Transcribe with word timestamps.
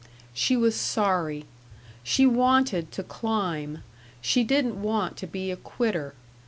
She 0.33 0.57
was 0.57 0.75
sorry. 0.75 1.45
She 2.01 2.25
wanted 2.25 2.91
to 2.93 3.03
climb. 3.03 3.83
She 4.19 4.43
didn't 4.43 4.81
want 4.81 5.15
to 5.17 5.27
be 5.27 5.51
a 5.51 5.55
quitter. 5.55 6.15